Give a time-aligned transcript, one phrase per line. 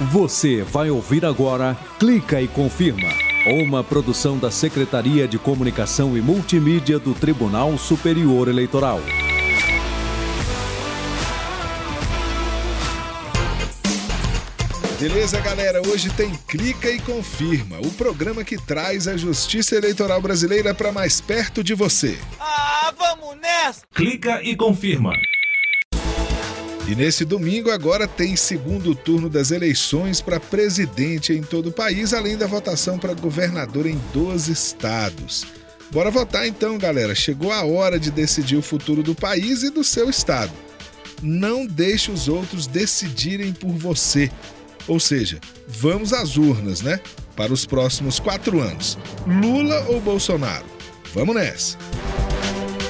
[0.00, 3.08] Você vai ouvir agora Clica e Confirma,
[3.46, 9.00] uma produção da Secretaria de Comunicação e Multimídia do Tribunal Superior Eleitoral.
[15.00, 15.82] Beleza, galera?
[15.88, 21.20] Hoje tem Clica e Confirma, o programa que traz a justiça eleitoral brasileira para mais
[21.20, 22.16] perto de você.
[22.38, 23.82] Ah, vamos nessa!
[23.92, 25.10] Clica e confirma.
[26.88, 32.14] E nesse domingo agora tem segundo turno das eleições para presidente em todo o país,
[32.14, 35.44] além da votação para governador em 12 estados.
[35.90, 37.14] Bora votar então, galera.
[37.14, 40.52] Chegou a hora de decidir o futuro do país e do seu estado.
[41.22, 44.30] Não deixe os outros decidirem por você.
[44.86, 47.00] Ou seja, vamos às urnas, né?
[47.36, 48.96] Para os próximos quatro anos.
[49.26, 50.64] Lula ou Bolsonaro?
[51.12, 51.76] Vamos nessa!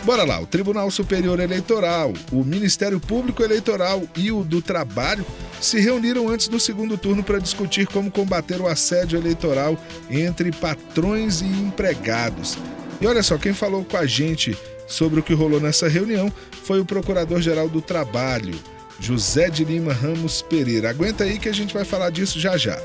[0.09, 5.23] Bora lá, o Tribunal Superior Eleitoral, o Ministério Público Eleitoral e o do Trabalho
[5.61, 9.79] se reuniram antes do segundo turno para discutir como combater o assédio eleitoral
[10.11, 12.57] entre patrões e empregados.
[13.03, 14.57] E olha só, quem falou com a gente
[14.87, 16.33] sobre o que rolou nessa reunião
[16.65, 18.59] foi o Procurador-Geral do Trabalho,
[18.99, 20.89] José de Lima Ramos Pereira.
[20.89, 22.81] Aguenta aí que a gente vai falar disso já já.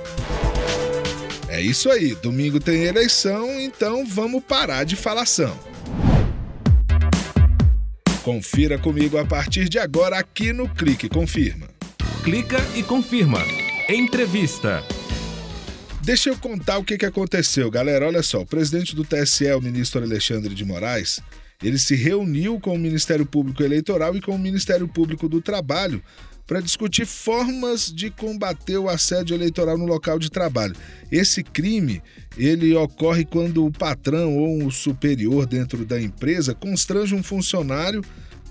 [1.47, 5.57] É isso aí, domingo tem eleição, então vamos parar de falação.
[8.23, 11.67] Confira comigo a partir de agora aqui no Clique Confirma.
[12.23, 13.39] Clica e confirma.
[13.89, 14.81] Entrevista.
[16.01, 18.07] Deixa eu contar o que, que aconteceu, galera.
[18.07, 21.19] Olha só, o presidente do TSE, o ministro Alexandre de Moraes,
[21.61, 26.01] ele se reuniu com o Ministério Público Eleitoral e com o Ministério Público do Trabalho
[26.45, 30.75] para discutir formas de combater o assédio eleitoral no local de trabalho.
[31.11, 32.01] Esse crime,
[32.37, 38.03] ele ocorre quando o patrão ou um superior dentro da empresa constrange um funcionário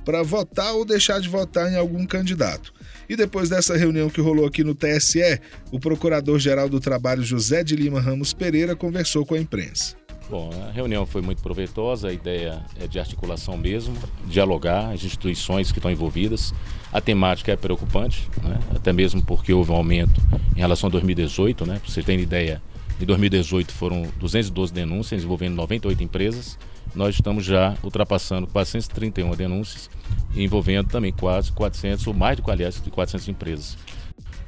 [0.05, 2.73] para votar ou deixar de votar em algum candidato.
[3.09, 7.77] E depois dessa reunião que rolou aqui no TSE, o Procurador-Geral do Trabalho José de
[7.77, 10.02] Lima Ramos Pereira conversou com a imprensa.
[10.33, 13.95] Bom, a reunião foi muito proveitosa, a ideia é de articulação mesmo,
[14.25, 16.55] dialogar as instituições que estão envolvidas.
[16.91, 18.59] A temática é preocupante, né?
[18.75, 20.19] até mesmo porque houve um aumento
[20.57, 21.83] em relação a 2018, né?
[21.87, 22.63] Vocês terem ideia,
[22.98, 26.59] em 2018 foram 212 denúncias envolvendo 98 empresas.
[26.95, 29.91] Nós estamos já ultrapassando 431 denúncias,
[30.35, 32.43] envolvendo também quase 400, ou mais de
[32.91, 33.77] 400 empresas.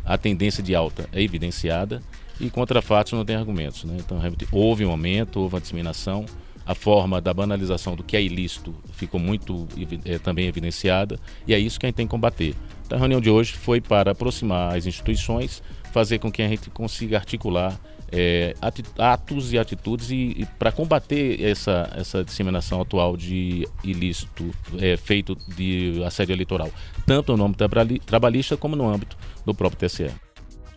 [0.03, 2.01] A tendência de alta é evidenciada
[2.41, 3.85] e contra fatos não tem argumentos.
[3.85, 3.97] Né?
[3.99, 4.21] Então,
[4.53, 6.27] houve um aumento, houve uma disseminação,
[6.67, 9.69] a forma da banalização do que é ilícito ficou muito
[10.05, 12.55] é, também evidenciada e é isso que a gente tem que combater.
[12.87, 15.63] Então, a reunião de hoje foi para aproximar as instituições,
[15.93, 17.79] fazer com que a gente consiga articular
[18.11, 18.55] é,
[18.97, 25.37] atos e atitudes e, e para combater essa, essa disseminação atual de ilícito é, feito
[25.57, 26.71] de assédio eleitoral,
[27.07, 27.65] tanto no âmbito
[28.07, 30.11] trabalhista como no âmbito do próprio TSE.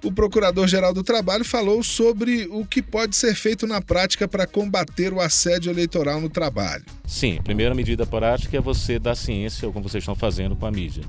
[0.03, 5.11] O Procurador-Geral do Trabalho falou sobre o que pode ser feito na prática para combater
[5.11, 6.85] o assédio eleitoral no trabalho.
[7.05, 10.71] Sim, a primeira medida prática é você dar ciência, como vocês estão fazendo com a
[10.71, 11.03] mídia.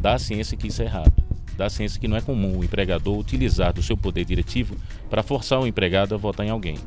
[0.00, 1.12] Dar ciência que isso é errado.
[1.56, 4.76] Dar ciência que não é comum o empregador utilizar do seu poder diretivo
[5.08, 6.78] para forçar o empregado a votar em alguém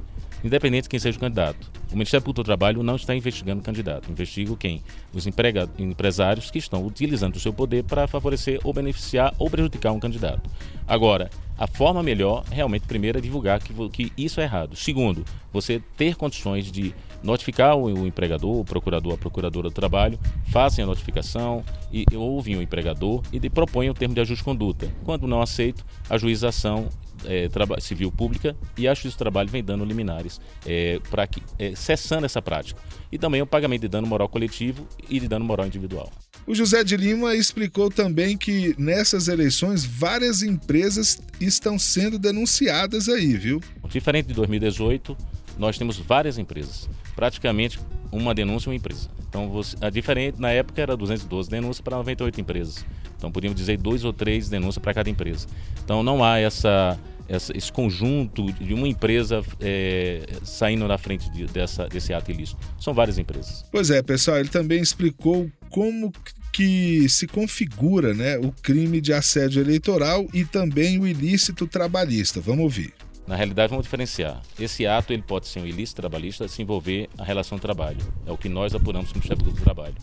[0.46, 1.72] independente de quem seja o candidato.
[1.92, 4.84] O Ministério Público do Trabalho não está investigando o candidato, investiga quem?
[5.12, 10.00] Os empresários que estão utilizando o seu poder para favorecer ou beneficiar ou prejudicar um
[10.00, 10.48] candidato.
[10.88, 14.76] Agora, a forma melhor, realmente, primeiro, é divulgar que, que isso é errado.
[14.76, 16.94] Segundo, você ter condições de
[17.24, 20.20] notificar o, o empregador, o procurador, a procuradora do trabalho,
[20.52, 24.46] façam a notificação e ouvem o empregador e de, proponham o termo de ajuste de
[24.46, 24.92] conduta.
[25.04, 26.90] Quando não aceito, a juização
[27.24, 27.50] é,
[27.80, 32.26] civil pública e a Justiça do Trabalho vem dando liminares é, para que é, cessando
[32.26, 32.80] essa prática.
[33.12, 36.12] E também o pagamento de dano moral coletivo e de dano moral individual.
[36.48, 43.36] O José de Lima explicou também que nessas eleições várias empresas estão sendo denunciadas aí,
[43.36, 43.60] viu?
[43.90, 45.18] Diferente de 2018,
[45.58, 47.80] nós temos várias empresas, praticamente
[48.12, 49.10] uma denúncia uma empresa.
[49.28, 52.86] Então, você, a diferente na época era 212 denúncias para 98 empresas.
[53.18, 55.48] Então, podíamos dizer dois ou três denúncias para cada empresa.
[55.84, 56.96] Então, não há essa
[57.28, 62.60] essa, esse conjunto de uma empresa é, saindo na frente de, dessa, desse ato ilícito.
[62.80, 63.66] São várias empresas.
[63.72, 66.10] Pois é, pessoal, ele também explicou como
[66.54, 72.40] que se configura né, o crime de assédio eleitoral e também o ilícito trabalhista.
[72.40, 72.94] Vamos ouvir.
[73.28, 74.42] Na realidade, vamos diferenciar.
[74.58, 77.98] Esse ato ele pode ser um ilícito trabalhista se envolver a relação de trabalho.
[78.26, 79.96] É o que nós apuramos como chefe do trabalho.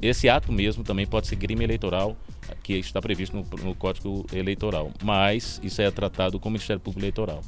[0.00, 2.16] Esse ato mesmo também pode ser crime eleitoral,
[2.62, 4.92] que está previsto no, no Código Eleitoral.
[5.02, 7.42] Mas isso é tratado como Ministério Público Eleitoral.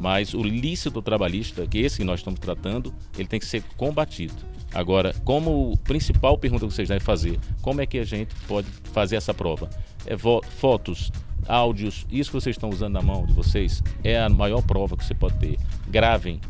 [0.00, 4.34] Mas o lícito trabalhista, que esse que nós estamos tratando, ele tem que ser combatido.
[4.72, 9.16] Agora, como principal pergunta que vocês devem fazer, como é que a gente pode fazer
[9.16, 9.68] essa prova?
[10.06, 11.10] É fotos
[11.48, 15.04] áudios, isso que vocês estão usando na mão de vocês é a maior prova que
[15.04, 15.58] você pode ter.
[15.88, 16.40] Gravem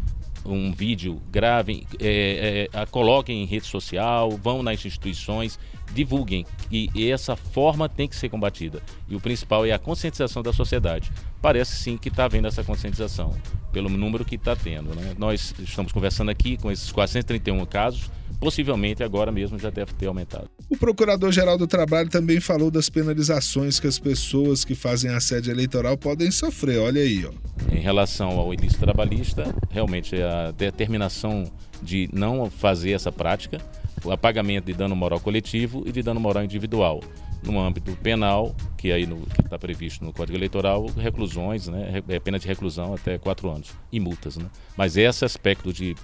[0.45, 5.59] um vídeo, gravem, é, é, coloquem em rede social, vão nas instituições,
[5.93, 6.47] divulguem.
[6.71, 8.83] E, e, essa forma tem que ser combatida.
[9.09, 11.11] E o principal é a conscientização da sociedade.
[11.41, 13.35] Parece sim que está havendo essa conscientização,
[13.73, 14.95] pelo número que está tendo.
[14.95, 15.15] Né?
[15.17, 20.49] Nós estamos conversando aqui com esses 431 casos, possivelmente agora mesmo já deve ter aumentado.
[20.69, 25.97] O Procurador-Geral do Trabalho também falou das penalizações que as pessoas que fazem assédio eleitoral
[25.97, 26.79] podem sofrer.
[26.79, 27.33] Olha aí, ó.
[27.73, 31.45] Em relação ao ilícito trabalhista, realmente a determinação
[31.83, 33.59] de não fazer essa prática,
[34.05, 37.01] o apagamento de dano moral coletivo e de dano moral individual
[37.43, 39.09] no âmbito penal, que aí
[39.45, 44.01] está previsto no Código Eleitoral, reclusões, né, é pena de reclusão até quatro anos e
[44.01, 44.37] multas.
[44.37, 44.47] Né?
[44.77, 45.95] Mas esse aspecto de,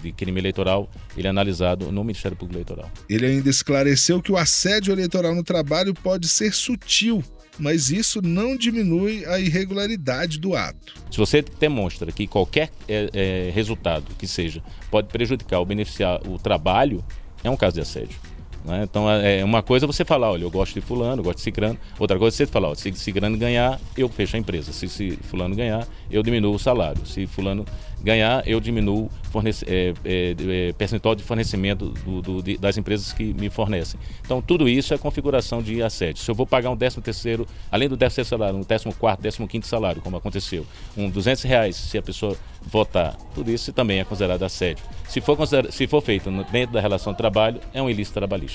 [0.00, 2.90] de crime eleitoral, ele é analisado no Ministério Público Eleitoral.
[3.08, 7.22] Ele ainda esclareceu que o assédio eleitoral no trabalho pode ser sutil,
[7.58, 10.94] mas isso não diminui a irregularidade do ato.
[11.10, 16.38] Se você demonstra que qualquer é, é, resultado que seja pode prejudicar ou beneficiar o
[16.38, 17.04] trabalho,
[17.44, 18.18] é um caso de assédio.
[18.64, 18.82] Né?
[18.82, 21.42] Então, é, é uma coisa você falar, olha, eu gosto de fulano, eu gosto de
[21.42, 21.78] cicrano.
[21.98, 24.72] Outra coisa é você falar, se cicrano ganhar, eu fecho a empresa.
[24.72, 27.04] Se, se fulano ganhar, eu diminuo o salário.
[27.06, 27.64] Se fulano
[28.02, 30.36] ganhar, eu diminuo fornece, é, é,
[30.68, 33.98] é, percentual de fornecimento do, do, de, das empresas que me fornecem.
[34.24, 36.22] Então, tudo isso é configuração de assédio.
[36.22, 39.46] Se eu vou pagar um 13 terceiro, além do 13 salário, um 14 quarto, 15
[39.46, 44.04] quinto salário, como aconteceu, um 200 reais se a pessoa votar, tudo isso também é
[44.04, 44.84] considerado assédio.
[45.08, 45.36] Se for,
[45.70, 48.53] se for feito dentro da relação de trabalho, é um ilícito trabalhista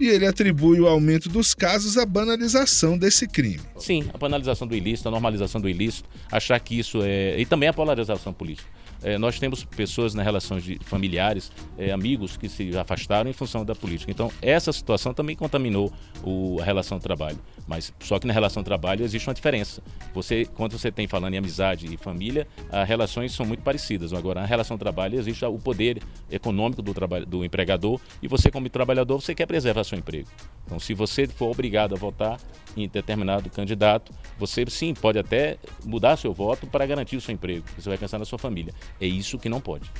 [0.00, 3.60] e ele atribui o aumento dos casos à banalização desse crime.
[3.76, 7.38] Sim, a banalização do ilícito, a normalização do ilícito, achar que isso é.
[7.38, 8.66] e também a polarização política.
[9.02, 13.64] É, nós temos pessoas nas relações de familiares, é, amigos que se afastaram em função
[13.64, 14.10] da política.
[14.10, 15.92] Então, essa situação também contaminou
[16.22, 17.38] o, a relação de trabalho.
[17.66, 19.82] Mas só que na relação de trabalho existe uma diferença.
[20.14, 24.12] Você, quando você tem falando em amizade e família, as relações são muito parecidas.
[24.12, 26.92] Agora, na relação de trabalho existe o poder econômico do,
[27.26, 30.28] do empregador e você, como trabalhador, você quer preservar seu emprego.
[30.66, 32.38] Então, se você for obrigado a votar
[32.76, 37.64] em determinado candidato, você sim pode até mudar seu voto para garantir o seu emprego.
[37.76, 38.72] Você vai pensar na sua família.
[39.00, 39.90] É isso que não pode.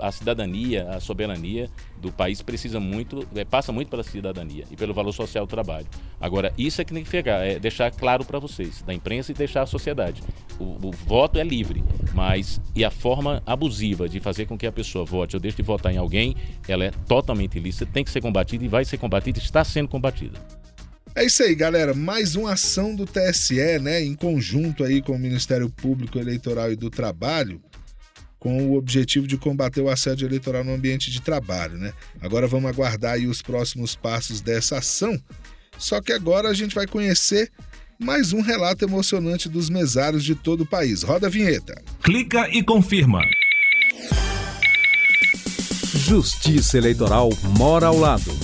[0.00, 4.94] a cidadania, a soberania do país precisa muito, é, passa muito pela cidadania e pelo
[4.94, 5.86] valor social do trabalho.
[6.20, 9.34] Agora, isso é que tem que pegar, é deixar claro para vocês, da imprensa e
[9.34, 10.22] deixar a sociedade.
[10.58, 11.82] O, o, voto é livre,
[12.14, 15.62] mas e a forma abusiva de fazer com que a pessoa vote ou deixe de
[15.62, 16.36] votar em alguém,
[16.68, 20.38] ela é totalmente ilícita, tem que ser combatida e vai ser combatida, está sendo combatida.
[21.16, 21.94] É isso aí, galera.
[21.94, 26.76] Mais uma ação do TSE, né, em conjunto aí com o Ministério Público Eleitoral e
[26.76, 27.62] do Trabalho,
[28.36, 31.92] com o objetivo de combater o assédio eleitoral no ambiente de trabalho, né?
[32.20, 35.16] Agora vamos aguardar aí os próximos passos dessa ação.
[35.78, 37.48] Só que agora a gente vai conhecer
[37.96, 41.04] mais um relato emocionante dos mesários de todo o país.
[41.04, 41.80] Roda a vinheta.
[42.02, 43.20] Clica e confirma.
[45.94, 48.43] Justiça Eleitoral mora ao lado.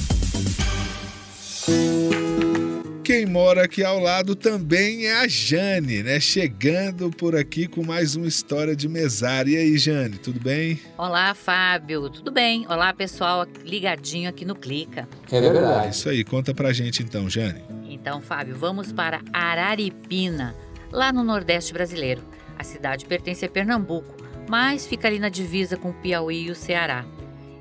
[3.30, 6.18] Mora aqui ao lado também é a Jane, né?
[6.18, 9.52] Chegando por aqui com mais uma história de mesária.
[9.52, 10.80] E aí, Jane, tudo bem?
[10.98, 12.66] Olá, Fábio, tudo bem?
[12.68, 15.08] Olá, pessoal ligadinho aqui no Clica.
[15.30, 15.94] É verdade.
[15.94, 17.62] Isso aí, conta pra gente então, Jane.
[17.88, 20.56] Então, Fábio, vamos para Araripina,
[20.90, 22.22] lá no Nordeste brasileiro.
[22.58, 24.16] A cidade pertence a Pernambuco,
[24.48, 27.06] mas fica ali na divisa com o Piauí e o Ceará.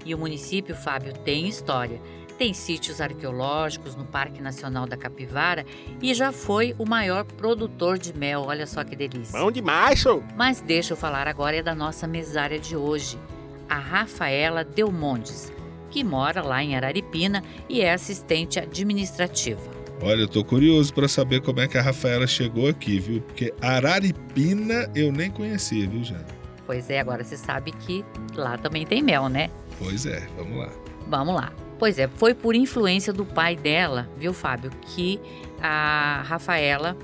[0.04, 2.02] E o município, Fábio, tem história
[2.40, 5.66] tem sítios arqueológicos no Parque Nacional da Capivara
[6.02, 8.46] e já foi o maior produtor de mel.
[8.48, 9.38] Olha só que delícia.
[9.38, 10.24] Bom demais, show!
[10.38, 13.20] Mas deixa eu falar agora é da nossa mesária de hoje,
[13.68, 15.52] a Rafaela Delmontes,
[15.92, 19.62] que mora lá em Araripina e é assistente administrativa.
[20.02, 23.22] Olha, eu tô curioso para saber como é que a Rafaela chegou aqui, viu?
[23.22, 26.26] Porque Araripina eu nem conhecia, viu, Jana?
[26.66, 29.50] Pois é, agora você sabe que lá também tem mel, né?
[29.78, 30.70] Pois é, vamos lá.
[31.10, 31.52] Vamos lá.
[31.80, 35.18] Pois é, foi por influência do pai dela, viu, Fábio, que
[35.62, 36.98] a Rafaela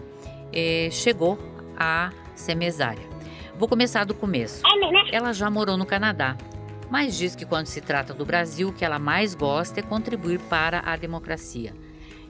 [0.52, 1.40] eh, chegou
[1.78, 3.04] a ser mesária.
[3.58, 4.62] Vou começar do começo.
[5.14, 6.36] Ela já morou no Canadá,
[6.90, 10.40] mas diz que quando se trata do Brasil, o que ela mais gosta é contribuir
[10.42, 11.74] para a democracia.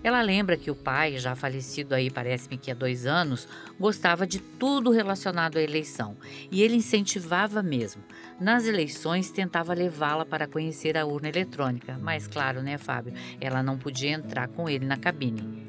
[0.05, 3.47] Ela lembra que o pai, já falecido aí, parece-me que há dois anos,
[3.79, 6.15] gostava de tudo relacionado à eleição
[6.51, 8.03] e ele incentivava mesmo.
[8.39, 13.79] Nas eleições, tentava levá-la para conhecer a urna eletrônica, mas claro, né, Fábio, ela não
[13.79, 15.65] podia entrar com ele na cabine.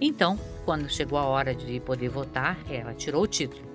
[0.00, 3.68] Então, quando chegou a hora de poder votar, ela tirou o título.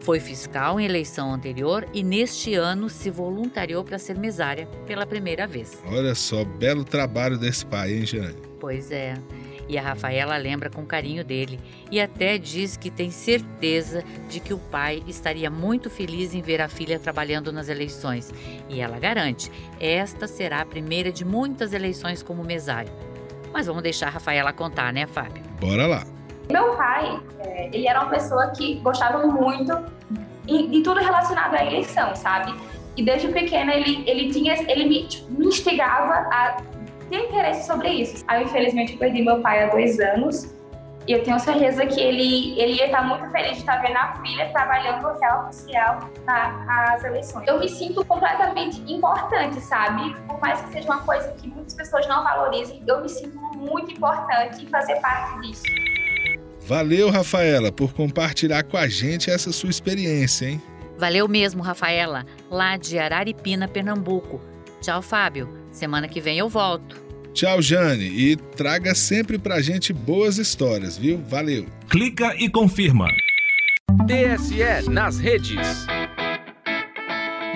[0.00, 5.46] Foi fiscal em eleição anterior e neste ano se voluntariou para ser mesária pela primeira
[5.46, 5.82] vez.
[5.84, 8.36] Olha só, belo trabalho desse pai, hein, Jane?
[8.58, 9.14] Pois é.
[9.68, 11.60] E a Rafaela lembra com carinho dele
[11.90, 16.60] e até diz que tem certeza de que o pai estaria muito feliz em ver
[16.60, 18.32] a filha trabalhando nas eleições.
[18.68, 22.90] E ela garante: esta será a primeira de muitas eleições como mesário.
[23.52, 25.42] Mas vamos deixar a Rafaela contar, né, Fábio?
[25.60, 26.04] Bora lá.
[26.50, 29.72] Meu pai, é, ele era uma pessoa que gostava muito
[30.46, 32.54] de tudo relacionado à eleição, sabe?
[32.96, 36.56] E desde pequena ele, ele tinha, ele me, tipo, me instigava a
[37.08, 38.24] ter interesse sobre isso.
[38.28, 40.54] Aí, infelizmente, eu perdi meu pai há dois anos.
[41.06, 44.14] E eu tenho certeza que ele, ele ia estar muito feliz de estar vendo a
[44.16, 47.48] filha trabalhando no real oficial nas eleições.
[47.48, 50.14] Eu me sinto completamente importante, sabe?
[50.26, 53.90] Por mais que seja uma coisa que muitas pessoas não valorizem, eu me sinto muito
[53.90, 55.62] importante em fazer parte disso.
[56.60, 60.62] Valeu, Rafaela, por compartilhar com a gente essa sua experiência, hein?
[60.98, 64.42] Valeu mesmo, Rafaela, lá de Araripina, Pernambuco.
[64.82, 65.57] Tchau, Fábio.
[65.78, 67.00] Semana que vem eu volto.
[67.32, 68.04] Tchau, Jane.
[68.04, 71.22] E traga sempre pra gente boas histórias, viu?
[71.28, 71.66] Valeu.
[71.88, 73.06] Clica e confirma.
[74.08, 75.86] TSE nas redes.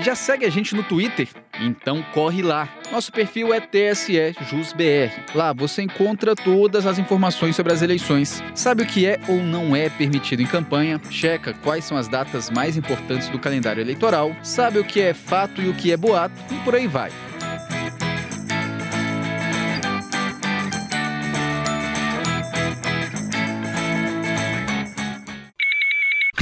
[0.05, 1.29] Já segue a gente no Twitter?
[1.61, 2.69] Então corre lá.
[2.93, 5.13] Nosso perfil é TSE JusBR.
[5.35, 8.41] Lá você encontra todas as informações sobre as eleições.
[8.55, 11.01] Sabe o que é ou não é permitido em campanha?
[11.11, 14.35] Checa quais são as datas mais importantes do calendário eleitoral.
[14.45, 17.11] Sabe o que é fato e o que é boato e por aí vai.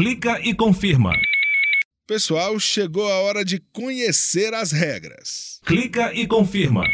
[0.01, 1.13] Clica e confirma.
[2.09, 5.61] Pessoal, chegou a hora de conhecer as regras.
[5.63, 6.85] Clica e confirma.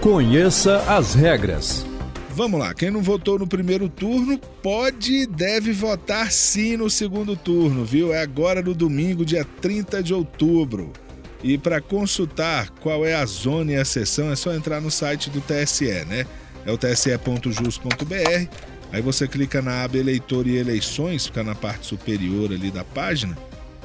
[0.00, 1.84] Conheça as regras.
[2.30, 7.36] Vamos lá, quem não votou no primeiro turno pode e deve votar sim no segundo
[7.36, 8.14] turno, viu?
[8.14, 10.90] É agora no domingo, dia 30 de outubro.
[11.44, 15.28] E para consultar qual é a zona e a sessão, é só entrar no site
[15.28, 16.26] do TSE, né?
[16.64, 22.52] É o tse.jus.br Aí você clica na aba Eleitor e Eleições, fica na parte superior
[22.52, 23.36] ali da página.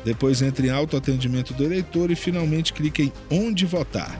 [0.03, 4.17] Depois entre em autoatendimento do eleitor e finalmente clique em Onde Votar.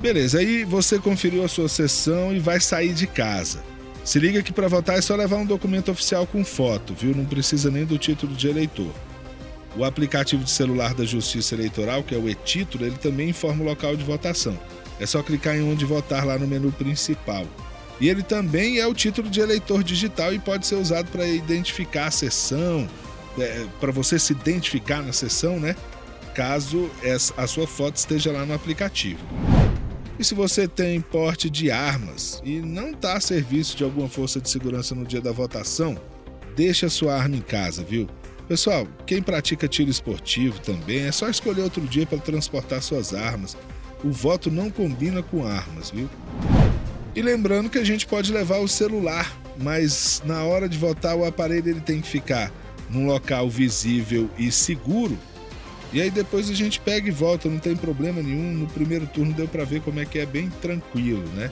[0.00, 3.62] Beleza, aí você conferiu a sua sessão e vai sair de casa.
[4.04, 7.14] Se liga que para votar é só levar um documento oficial com foto, viu?
[7.14, 8.92] Não precisa nem do título de eleitor.
[9.76, 13.66] O aplicativo de celular da Justiça Eleitoral, que é o e-título, ele também informa o
[13.66, 14.56] local de votação.
[15.00, 17.44] É só clicar em onde votar lá no menu principal.
[18.00, 22.06] E ele também é o título de eleitor digital e pode ser usado para identificar
[22.06, 22.86] a sessão,
[23.38, 25.74] é, para você se identificar na sessão, né?
[26.34, 26.90] Caso
[27.36, 29.20] a sua foto esteja lá no aplicativo.
[30.18, 34.40] E se você tem porte de armas e não está a serviço de alguma força
[34.40, 35.98] de segurança no dia da votação,
[36.54, 38.06] deixe a sua arma em casa, viu?
[38.48, 43.56] Pessoal, quem pratica tiro esportivo também é só escolher outro dia para transportar suas armas.
[44.04, 46.08] O voto não combina com armas, viu?
[47.16, 51.24] E lembrando que a gente pode levar o celular, mas na hora de votar o
[51.24, 52.52] aparelho ele tem que ficar
[52.90, 55.18] num local visível e seguro.
[55.94, 58.52] E aí depois a gente pega e volta, não tem problema nenhum.
[58.52, 61.50] No primeiro turno deu para ver como é que é bem tranquilo, né?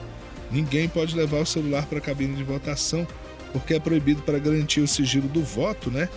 [0.51, 3.07] Ninguém pode levar o celular para a cabine de votação,
[3.51, 6.07] porque é proibido para garantir o sigilo do voto, né?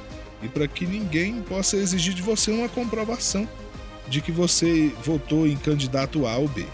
[0.42, 3.48] E para que ninguém possa exigir de você uma comprovação
[4.08, 6.66] de que você votou em candidato A ou B.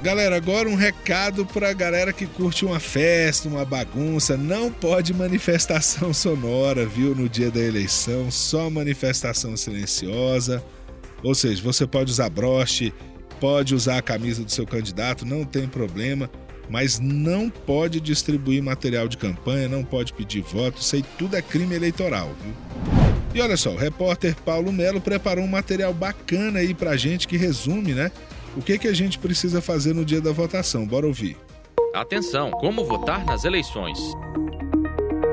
[0.00, 4.36] Galera, agora um recado pra galera que curte uma festa, uma bagunça.
[4.36, 7.16] Não pode manifestação sonora, viu?
[7.16, 10.62] No dia da eleição, só manifestação silenciosa.
[11.20, 12.94] Ou seja, você pode usar broche,
[13.40, 16.30] pode usar a camisa do seu candidato, não tem problema,
[16.70, 21.74] mas não pode distribuir material de campanha, não pode pedir voto, aí tudo é crime
[21.74, 22.54] eleitoral, viu?
[23.34, 27.36] E olha só, o repórter Paulo Melo preparou um material bacana aí pra gente que
[27.36, 28.12] resume, né?
[28.56, 30.86] O que, que a gente precisa fazer no dia da votação?
[30.86, 31.36] Bora ouvir.
[31.94, 33.98] Atenção, como votar nas eleições?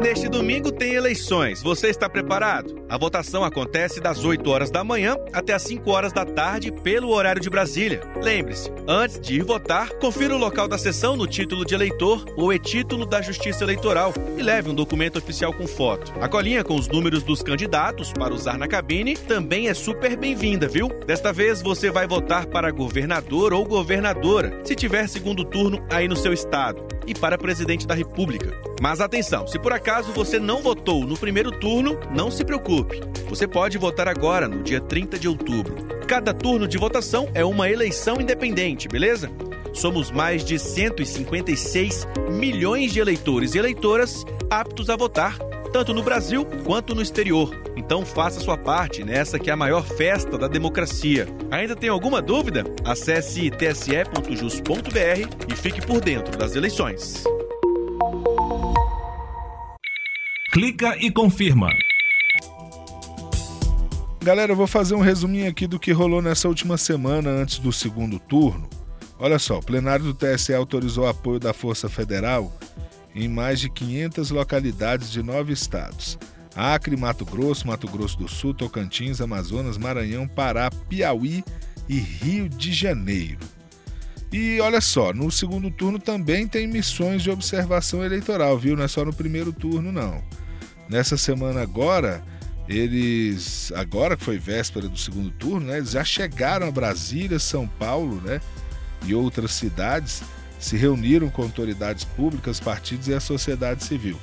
[0.05, 1.63] Neste domingo tem eleições.
[1.63, 2.75] Você está preparado?
[2.87, 7.09] A votação acontece das 8 horas da manhã até as 5 horas da tarde pelo
[7.09, 8.01] horário de Brasília.
[8.21, 12.53] Lembre-se, antes de ir votar, confira o local da sessão no título de eleitor ou
[12.53, 16.13] e-título da Justiça Eleitoral e leve um documento oficial com foto.
[16.21, 20.67] A colinha com os números dos candidatos para usar na cabine também é super bem-vinda,
[20.67, 20.87] viu?
[21.07, 26.15] Desta vez você vai votar para governador ou governadora, se tiver segundo turno aí no
[26.15, 28.53] seu estado, e para presidente da República.
[28.81, 33.01] Mas atenção, se por acaso você não votou no primeiro turno, não se preocupe.
[33.29, 35.75] Você pode votar agora, no dia 30 de outubro.
[36.07, 39.31] Cada turno de votação é uma eleição independente, beleza?
[39.73, 45.37] Somos mais de 156 milhões de eleitores e eleitoras aptos a votar,
[45.75, 47.53] tanto no Brasil quanto no exterior.
[47.75, 51.27] Então faça sua parte nessa que é a maior festa da democracia.
[51.51, 52.63] Ainda tem alguma dúvida?
[52.85, 53.93] Acesse tse.jus.br
[55.51, 57.25] e fique por dentro das eleições.
[60.53, 61.67] Clica e confirma.
[64.23, 67.73] Galera, eu vou fazer um resuminho aqui do que rolou nessa última semana antes do
[67.73, 68.69] segundo turno.
[69.19, 72.57] Olha só, o plenário do TSE autorizou o apoio da Força Federal
[73.15, 76.19] em mais de 500 localidades de nove estados.
[76.53, 81.43] Acre, Mato Grosso, Mato Grosso do Sul, Tocantins, Amazonas, Maranhão, Pará, Piauí
[81.87, 83.39] e Rio de Janeiro.
[84.31, 88.75] E olha só, no segundo turno também tem missões de observação eleitoral, viu?
[88.75, 90.21] Não é só no primeiro turno, não.
[90.89, 92.23] Nessa semana agora,
[92.67, 97.67] eles, agora que foi véspera do segundo turno, né, eles já chegaram a Brasília, São
[97.67, 98.41] Paulo, né,
[99.05, 100.21] e outras cidades,
[100.59, 104.17] se reuniram com autoridades públicas, partidos e a sociedade civil.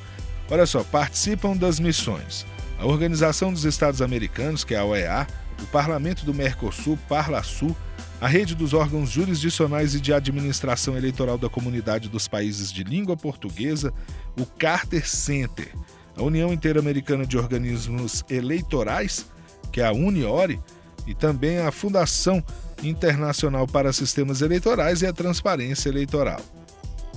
[0.50, 2.46] Olha só, participam das missões
[2.82, 5.24] a Organização dos Estados Americanos, que é a OEA,
[5.62, 7.76] o Parlamento do Mercosul, Parlasul,
[8.20, 13.16] a Rede dos Órgãos Jurisdicionais e de Administração Eleitoral da Comunidade dos Países de Língua
[13.16, 13.94] Portuguesa,
[14.36, 15.72] o Carter Center,
[16.16, 19.26] a União Interamericana de Organismos Eleitorais,
[19.70, 20.60] que é a UNIORE,
[21.06, 22.42] e também a Fundação
[22.82, 26.40] Internacional para Sistemas Eleitorais e a Transparência Eleitoral.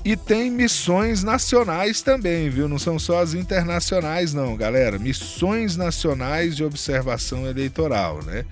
[0.05, 2.69] E tem missões nacionais também, viu?
[2.69, 4.99] Não são só as internacionais, não, galera.
[4.99, 8.45] Missões nacionais de observação eleitoral, né?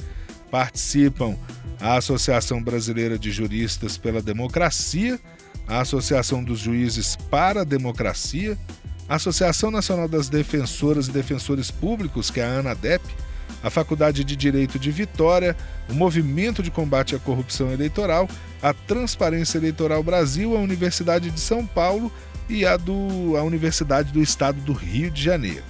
[0.50, 1.38] Participam
[1.80, 5.20] a Associação Brasileira de Juristas pela Democracia,
[5.68, 8.58] a Associação dos Juízes para a Democracia,
[9.08, 13.04] a Associação Nacional das Defensoras e Defensores Públicos, que é a ANADEP,
[13.64, 15.56] a Faculdade de Direito de Vitória,
[15.90, 18.28] o Movimento de Combate à Corrupção Eleitoral,
[18.62, 22.12] a Transparência Eleitoral Brasil, a Universidade de São Paulo
[22.50, 25.64] e a, do, a Universidade do Estado do Rio de Janeiro.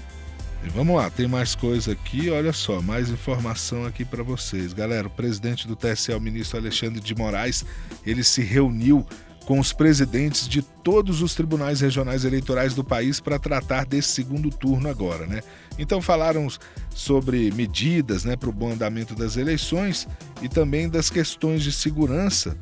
[0.66, 4.72] E vamos lá, tem mais coisa aqui, olha só, mais informação aqui para vocês.
[4.74, 7.66] Galera, o presidente do TSE, o ministro Alexandre de Moraes,
[8.06, 9.06] ele se reuniu
[9.46, 14.50] com os presidentes de todos os tribunais regionais eleitorais do país para tratar desse segundo
[14.50, 15.42] turno agora, né?
[15.78, 16.48] Então falaram
[16.90, 20.08] sobre medidas, né, para o bom andamento das eleições
[20.42, 22.56] e também das questões de segurança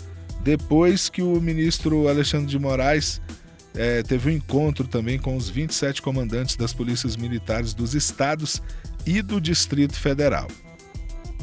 [0.44, 3.22] depois que o ministro Alexandre de Moraes
[3.76, 8.62] é, teve um encontro também com os 27 comandantes das polícias militares dos estados
[9.06, 10.48] e do Distrito Federal.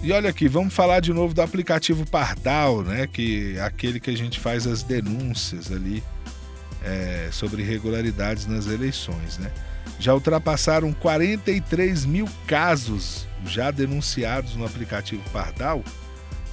[0.03, 3.07] E olha aqui, vamos falar de novo do aplicativo Pardal, né?
[3.07, 6.03] Que é aquele que a gente faz as denúncias ali
[6.85, 9.51] é, sobre irregularidades nas eleições, né?
[9.99, 15.83] Já ultrapassaram 43 mil casos já denunciados no aplicativo Pardal.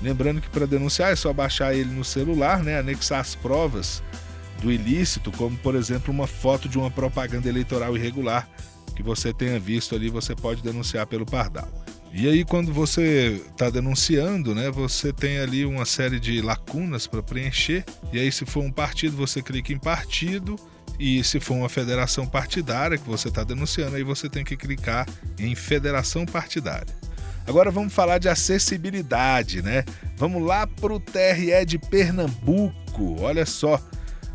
[0.01, 2.79] Lembrando que para denunciar é só baixar ele no celular, né?
[2.79, 4.03] Anexar as provas
[4.61, 8.47] do ilícito, como por exemplo uma foto de uma propaganda eleitoral irregular
[8.95, 11.69] que você tenha visto ali, você pode denunciar pelo Pardal.
[12.13, 17.21] E aí, quando você está denunciando, né, você tem ali uma série de lacunas para
[17.21, 17.83] preencher.
[18.13, 20.55] E aí, se for um partido, você clica em partido.
[20.99, 25.07] E se for uma federação partidária que você está denunciando, aí você tem que clicar
[25.37, 26.95] em federação partidária.
[27.47, 29.83] Agora vamos falar de acessibilidade, né?
[30.17, 33.21] Vamos lá para o TRE de Pernambuco.
[33.21, 33.79] Olha só,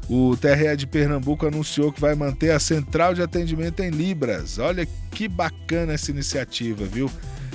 [0.09, 4.59] o TRE de Pernambuco anunciou que vai manter a central de atendimento em Libras.
[4.59, 7.11] Olha que bacana essa iniciativa, viu?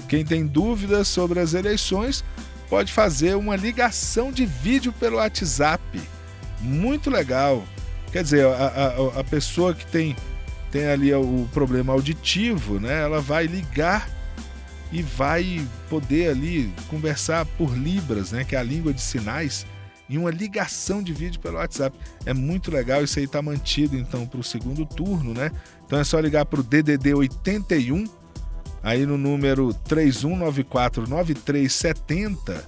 [0.09, 2.23] Quem tem dúvidas sobre as eleições
[2.69, 5.81] pode fazer uma ligação de vídeo pelo WhatsApp.
[6.59, 7.63] Muito legal.
[8.15, 10.15] Quer dizer, a, a, a pessoa que tem,
[10.71, 13.01] tem ali o problema auditivo, né?
[13.01, 14.09] Ela vai ligar
[14.89, 18.45] e vai poder ali conversar por Libras, né?
[18.45, 19.65] Que é a língua de sinais,
[20.09, 21.99] em uma ligação de vídeo pelo WhatsApp.
[22.25, 25.51] É muito legal, isso aí está mantido então para o segundo turno, né?
[25.85, 28.05] Então é só ligar para o DDD 81
[28.81, 32.63] aí no número 31949370,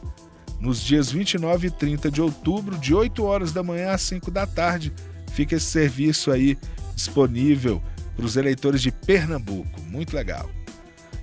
[0.60, 4.46] nos dias 29 e 30 de outubro, de 8 horas da manhã às 5 da
[4.46, 4.92] tarde.
[5.38, 6.58] Fica esse serviço aí
[6.96, 7.80] disponível
[8.16, 9.80] para os eleitores de Pernambuco.
[9.82, 10.50] Muito legal.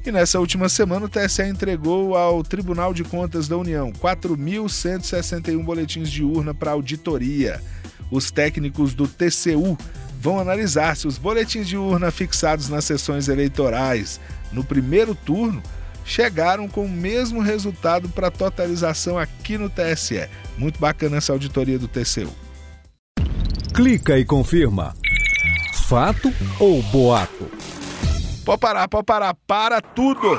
[0.07, 6.09] E nessa última semana, o TSE entregou ao Tribunal de Contas da União 4.161 boletins
[6.09, 7.61] de urna para auditoria.
[8.09, 9.77] Os técnicos do TCU
[10.20, 14.20] vão analisar se os boletins de urna fixados nas sessões eleitorais
[14.53, 15.61] no primeiro turno
[16.05, 20.29] chegaram com o mesmo resultado para totalização aqui no TSE.
[20.57, 22.43] Muito bacana essa auditoria do TCU.
[23.74, 24.94] Clica e confirma.
[25.88, 27.50] Fato ou boato?
[28.44, 30.38] Pode parar, pode parar, para tudo!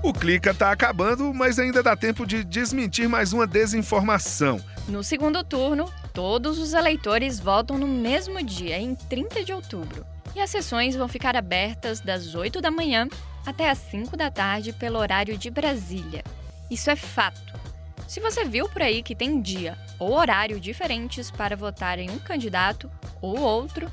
[0.00, 4.60] O Clica está acabando, mas ainda dá tempo de desmentir mais uma desinformação.
[4.86, 10.06] No segundo turno, todos os eleitores votam no mesmo dia, em 30 de outubro.
[10.36, 13.08] E as sessões vão ficar abertas das 8 da manhã
[13.44, 16.22] até as 5 da tarde pelo horário de Brasília.
[16.70, 17.73] Isso é fato.
[18.06, 22.18] Se você viu por aí que tem dia ou horário diferentes para votar em um
[22.18, 22.90] candidato
[23.20, 23.90] ou outro,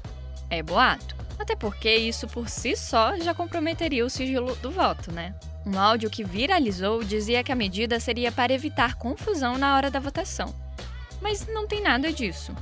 [0.50, 1.15] é boato.
[1.39, 5.34] Até porque isso por si só já comprometeria o sigilo do voto, né?
[5.65, 10.00] Um áudio que viralizou dizia que a medida seria para evitar confusão na hora da
[10.00, 10.54] votação.
[11.21, 12.56] Mas não tem nada disso.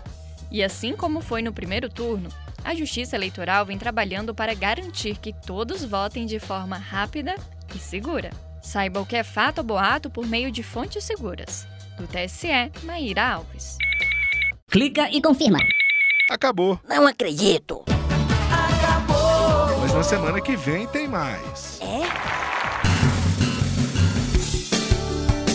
[0.52, 2.30] E assim como foi no primeiro turno,
[2.64, 7.36] a Justiça Eleitoral vem trabalhando para garantir que todos votem de forma rápida
[7.74, 8.32] e segura.
[8.62, 11.68] Saiba o que é fato ou boato por meio de fontes seguras.
[11.98, 13.78] Do TSE, Maíra Alves.
[14.70, 15.60] Clica e confirma.
[16.30, 16.80] Acabou.
[16.88, 17.84] Não acredito.
[19.82, 21.80] Mas na semana que vem tem mais.
[21.82, 22.40] É?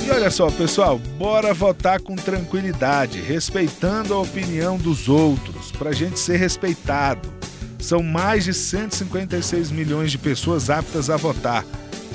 [0.04, 6.18] E olha só, pessoal, bora votar com tranquilidade, respeitando a opinião dos outros, pra gente
[6.18, 7.32] ser respeitado.
[7.78, 11.64] São mais de 156 milhões de pessoas aptas a votar.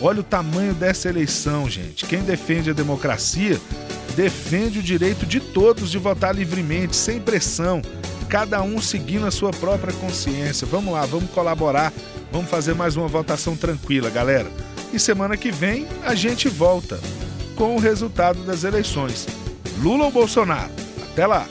[0.01, 2.05] Olha o tamanho dessa eleição, gente.
[2.05, 3.59] Quem defende a democracia
[4.15, 7.81] defende o direito de todos de votar livremente, sem pressão,
[8.29, 10.67] cada um seguindo a sua própria consciência.
[10.67, 11.93] Vamos lá, vamos colaborar,
[12.31, 14.49] vamos fazer mais uma votação tranquila, galera.
[14.93, 16.99] E semana que vem a gente volta
[17.55, 19.27] com o resultado das eleições.
[19.79, 20.71] Lula ou Bolsonaro?
[21.11, 21.47] Até lá!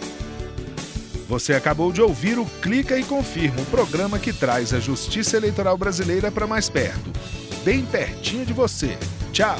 [1.28, 5.76] Você acabou de ouvir o Clica e Confirma, o programa que traz a justiça eleitoral
[5.76, 7.12] brasileira para mais perto,
[7.68, 8.96] bem pertinho de você.
[9.31, 9.59] Tchau!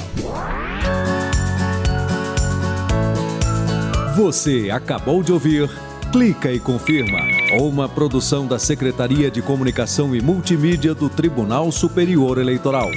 [4.16, 5.68] Você acabou de ouvir
[6.11, 7.21] Clica e Confirma,
[7.61, 12.88] uma produção da Secretaria de Comunicação e Multimídia do Tribunal Superior Eleitoral.